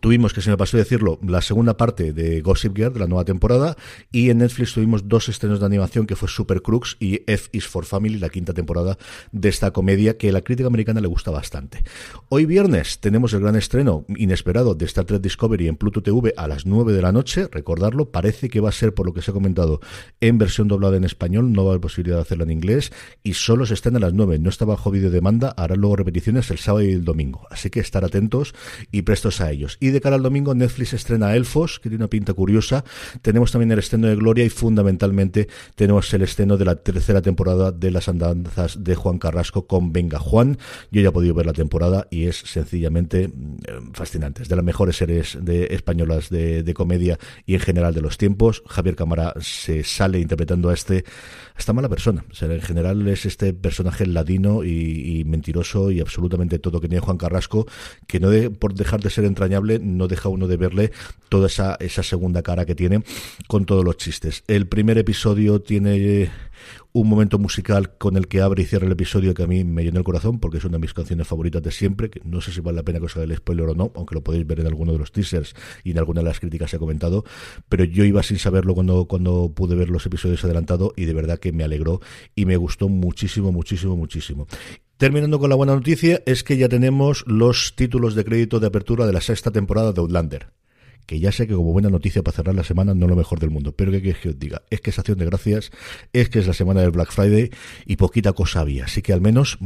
Tuvimos, 0.00 0.32
que 0.32 0.40
se 0.40 0.50
me 0.50 0.56
pasó 0.56 0.76
decirlo, 0.76 1.18
la 1.26 1.40
segunda 1.40 1.76
parte 1.76 2.12
de 2.12 2.40
Gossip 2.40 2.76
Girl, 2.76 2.92
de 2.92 3.00
la 3.00 3.06
nueva 3.06 3.24
temporada, 3.24 3.76
y 4.12 4.30
en 4.30 4.38
Netflix 4.38 4.74
tuvimos 4.74 5.08
dos 5.08 5.28
estrenos 5.28 5.60
de 5.60 5.66
animación, 5.66 6.06
que 6.06 6.16
fue 6.16 6.28
Super 6.28 6.62
Crux 6.62 6.96
y 7.00 7.22
F 7.26 7.48
is 7.52 7.66
for 7.66 7.84
Family, 7.84 8.18
la 8.18 8.28
quinta 8.28 8.52
temporada 8.52 8.98
de 9.32 9.48
esta 9.48 9.70
comedia, 9.70 10.18
que 10.18 10.28
a 10.28 10.32
la 10.32 10.42
crítica 10.42 10.66
americana 10.66 11.00
le 11.00 11.08
gusta 11.08 11.30
bastante. 11.30 11.82
Hoy 12.28 12.44
viernes 12.44 13.00
tenemos 13.00 13.32
el 13.32 13.40
gran 13.40 13.56
estreno 13.56 14.04
inesperado 14.16 14.74
de 14.74 14.84
Star 14.84 15.04
Trek 15.04 15.22
Discovery 15.22 15.68
en 15.68 15.76
Pluto 15.76 16.02
TV 16.02 16.34
a 16.36 16.48
las 16.48 16.66
9 16.66 16.92
de 16.92 17.02
la 17.02 17.12
noche, 17.12 17.48
recordarlo, 17.50 18.10
parece 18.10 18.50
que 18.50 18.60
va 18.60 18.68
a 18.68 18.72
ser, 18.72 18.94
por 18.94 19.06
lo 19.06 19.14
que 19.14 19.22
se 19.22 19.30
ha 19.30 19.34
comentado, 19.34 19.80
en 20.20 20.38
versión 20.38 20.68
doblada 20.68 20.96
en 20.96 21.04
español, 21.04 21.52
no 21.52 21.64
va 21.64 21.70
a 21.70 21.72
haber 21.72 21.80
posibilidad 21.80 22.16
de 22.16 22.22
hacerla 22.22 22.44
en 22.44 22.50
inglés, 22.50 22.92
y 23.22 23.34
solo 23.34 23.64
se 23.64 23.74
estrena 23.74 23.98
a 23.98 24.02
las 24.02 24.12
9, 24.12 24.38
no 24.38 24.50
está 24.50 24.64
bajo 24.64 24.92
demanda 25.06 25.54
hará 25.56 25.76
luego 25.76 25.96
repeticiones 25.96 26.50
el 26.50 26.58
sábado 26.58 26.84
y 26.84 26.92
el 26.92 27.04
domingo, 27.04 27.46
así 27.50 27.70
que 27.70 27.80
estar 27.80 28.04
atentos 28.04 28.54
y 28.90 29.02
prestos 29.02 29.40
a 29.40 29.50
ellos. 29.50 29.76
De 29.90 30.00
cara 30.00 30.16
al 30.16 30.22
domingo, 30.22 30.54
Netflix 30.54 30.92
estrena 30.92 31.34
Elfos, 31.34 31.78
que 31.80 31.88
tiene 31.88 32.04
una 32.04 32.10
pinta 32.10 32.32
curiosa. 32.34 32.84
Tenemos 33.22 33.52
también 33.52 33.72
el 33.72 33.78
estreno 33.78 34.08
de 34.08 34.16
Gloria 34.16 34.44
y 34.44 34.50
fundamentalmente 34.50 35.48
tenemos 35.74 36.12
el 36.14 36.22
estreno 36.22 36.56
de 36.56 36.64
la 36.64 36.76
tercera 36.76 37.22
temporada 37.22 37.72
de 37.72 37.90
las 37.90 38.08
andanzas 38.08 38.82
de 38.82 38.94
Juan 38.94 39.18
Carrasco 39.18 39.66
con 39.66 39.92
Venga 39.92 40.18
Juan. 40.18 40.58
Yo 40.90 41.00
ya 41.00 41.08
he 41.08 41.12
podido 41.12 41.34
ver 41.34 41.46
la 41.46 41.52
temporada 41.52 42.06
y 42.10 42.24
es 42.24 42.36
sencillamente 42.36 43.28
mm, 43.28 43.92
fascinante. 43.92 44.42
Es 44.42 44.48
de 44.48 44.56
las 44.56 44.64
mejores 44.64 44.96
series 44.96 45.38
de, 45.40 45.68
españolas 45.70 46.28
de, 46.30 46.74
comedia 46.74 47.18
y 47.46 47.54
en 47.54 47.60
general 47.60 47.94
de 47.94 48.02
los 48.02 48.18
tiempos. 48.18 48.62
Javier 48.66 48.94
Cámara 48.94 49.34
se 49.40 49.82
sale 49.82 50.20
interpretando 50.20 50.68
a 50.68 50.74
este 50.74 51.04
esta 51.58 51.72
mala 51.72 51.88
persona. 51.88 52.24
En 52.40 52.60
general 52.60 53.06
es 53.08 53.26
este 53.26 53.52
personaje 53.52 54.06
ladino 54.06 54.64
y, 54.64 55.24
mentiroso 55.26 55.90
y 55.90 56.00
absolutamente 56.00 56.58
todo 56.58 56.80
que 56.80 56.88
tiene 56.88 57.00
Juan 57.00 57.18
Carrasco, 57.18 57.66
que 58.06 58.20
no 58.20 58.30
de, 58.30 58.50
por 58.50 58.74
dejar 58.74 59.00
de 59.00 59.10
ser 59.10 59.24
entrañable, 59.24 59.67
no 59.78 60.08
deja 60.08 60.28
uno 60.28 60.46
de 60.46 60.56
verle 60.56 60.92
toda 61.28 61.48
esa, 61.48 61.76
esa 61.80 62.02
segunda 62.02 62.42
cara 62.42 62.64
que 62.64 62.74
tiene 62.74 63.02
con 63.46 63.66
todos 63.66 63.84
los 63.84 63.96
chistes. 63.98 64.44
El 64.46 64.66
primer 64.66 64.98
episodio 64.98 65.60
tiene 65.60 66.30
un 66.92 67.08
momento 67.08 67.38
musical 67.38 67.96
con 67.96 68.16
el 68.16 68.28
que 68.28 68.40
abre 68.40 68.62
y 68.62 68.66
cierra 68.66 68.86
el 68.86 68.92
episodio 68.92 69.34
que 69.34 69.42
a 69.42 69.46
mí 69.46 69.64
me 69.64 69.84
llena 69.84 69.98
el 69.98 70.04
corazón 70.04 70.40
porque 70.40 70.58
es 70.58 70.64
una 70.64 70.78
de 70.78 70.80
mis 70.80 70.94
canciones 70.94 71.26
favoritas 71.26 71.62
de 71.62 71.70
siempre, 71.70 72.10
que 72.10 72.20
no 72.24 72.40
sé 72.40 72.52
si 72.52 72.60
vale 72.60 72.76
la 72.76 72.82
pena 72.82 72.98
que 72.98 73.06
os 73.06 73.16
haga 73.16 73.24
el 73.24 73.36
spoiler 73.36 73.68
o 73.68 73.74
no, 73.74 73.92
aunque 73.94 74.14
lo 74.14 74.22
podéis 74.22 74.46
ver 74.46 74.60
en 74.60 74.66
alguno 74.66 74.92
de 74.92 74.98
los 74.98 75.12
teasers 75.12 75.54
y 75.84 75.92
en 75.92 75.98
alguna 75.98 76.22
de 76.22 76.28
las 76.28 76.40
críticas 76.40 76.70
se 76.70 76.76
ha 76.76 76.78
comentado, 76.78 77.24
pero 77.68 77.84
yo 77.84 78.04
iba 78.04 78.22
sin 78.22 78.38
saberlo 78.38 78.74
cuando, 78.74 79.06
cuando 79.06 79.52
pude 79.54 79.76
ver 79.76 79.90
los 79.90 80.04
episodios 80.06 80.42
adelantado 80.44 80.92
y 80.96 81.04
de 81.04 81.14
verdad 81.14 81.38
que 81.38 81.52
me 81.52 81.64
alegró 81.64 82.00
y 82.34 82.46
me 82.46 82.56
gustó 82.56 82.88
muchísimo, 82.88 83.52
muchísimo, 83.52 83.96
muchísimo. 83.96 84.46
Terminando 84.98 85.38
con 85.38 85.48
la 85.48 85.54
buena 85.54 85.76
noticia, 85.76 86.24
es 86.26 86.42
que 86.42 86.56
ya 86.56 86.68
tenemos 86.68 87.22
los 87.28 87.76
títulos 87.76 88.16
de 88.16 88.24
crédito 88.24 88.58
de 88.58 88.66
apertura 88.66 89.06
de 89.06 89.12
la 89.12 89.20
sexta 89.20 89.52
temporada 89.52 89.92
de 89.92 90.00
Outlander 90.00 90.57
que 91.06 91.20
ya 91.20 91.32
sé 91.32 91.46
que 91.46 91.54
como 91.54 91.72
buena 91.72 91.88
noticia 91.90 92.22
para 92.22 92.36
cerrar 92.36 92.54
la 92.54 92.64
semana 92.64 92.94
no 92.94 93.06
lo 93.08 93.16
mejor 93.16 93.40
del 93.40 93.50
mundo, 93.50 93.72
pero 93.72 93.90
¿qué 93.90 94.02
quieres 94.02 94.20
que 94.20 94.28
os 94.30 94.38
diga? 94.38 94.62
Es 94.70 94.80
que 94.80 94.90
es 94.90 94.98
acción 94.98 95.18
de 95.18 95.24
gracias, 95.24 95.70
es 96.12 96.28
que 96.28 96.38
es 96.38 96.46
la 96.46 96.52
semana 96.52 96.82
del 96.82 96.90
Black 96.90 97.12
Friday 97.12 97.50
y 97.86 97.96
poquita 97.96 98.32
cosa 98.32 98.60
había. 98.60 98.84
Así 98.84 99.02
que 99.02 99.12
al 99.12 99.20
menos 99.20 99.58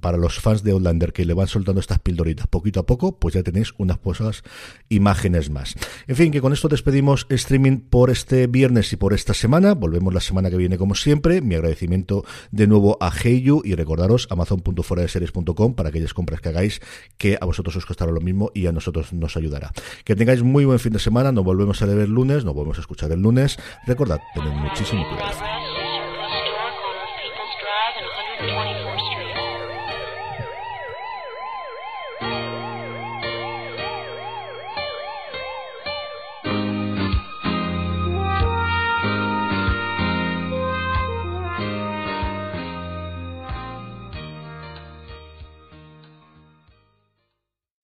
para 0.00 0.16
los 0.16 0.40
fans 0.40 0.62
de 0.62 0.72
Outlander 0.72 1.12
que 1.12 1.24
le 1.24 1.34
van 1.34 1.46
soltando 1.46 1.80
estas 1.80 2.00
pildoritas 2.00 2.46
poquito 2.46 2.80
a 2.80 2.86
poco, 2.86 3.18
pues 3.18 3.34
ya 3.34 3.42
tenéis 3.42 3.72
unas 3.78 3.98
cosas, 3.98 4.42
imágenes 4.88 5.50
más. 5.50 5.74
En 6.06 6.16
fin, 6.16 6.32
que 6.32 6.40
con 6.40 6.52
esto 6.52 6.68
despedimos 6.68 7.26
streaming 7.28 7.78
por 7.78 8.10
este 8.10 8.46
viernes 8.46 8.92
y 8.92 8.96
por 8.96 9.12
esta 9.12 9.34
semana. 9.34 9.74
Volvemos 9.74 10.12
la 10.12 10.20
semana 10.20 10.50
que 10.50 10.56
viene 10.56 10.78
como 10.78 10.94
siempre. 10.94 11.40
Mi 11.40 11.54
agradecimiento 11.54 12.24
de 12.50 12.66
nuevo 12.66 12.98
a 13.00 13.12
Heyu 13.12 13.62
y 13.64 13.74
recordaros 13.74 14.26
amazon.foradeseries.com 14.30 15.74
para 15.74 15.90
aquellas 15.90 16.14
compras 16.14 16.40
que 16.40 16.48
hagáis 16.48 16.80
que 17.16 17.38
a 17.40 17.44
vosotros 17.44 17.76
os 17.76 17.86
costará 17.86 18.12
lo 18.12 18.20
mismo 18.20 18.50
y 18.54 18.66
a 18.66 18.72
nosotros 18.72 19.12
nos 19.12 19.36
ayudará. 19.36 19.72
Que 20.04 20.16
tengáis 20.16 20.42
muy 20.42 20.64
buen 20.70 20.78
fin 20.78 20.92
de 20.92 21.00
semana, 21.00 21.32
nos 21.32 21.44
volvemos 21.44 21.82
a 21.82 21.86
ver 21.86 21.98
el 21.98 22.10
lunes, 22.10 22.44
nos 22.44 22.54
volvemos 22.54 22.78
a 22.78 22.82
escuchar 22.82 23.10
el 23.10 23.20
lunes. 23.20 23.58
Recordad, 23.86 24.20
tened 24.34 24.52
muchísimo 24.52 25.04
cuidado. 25.08 25.69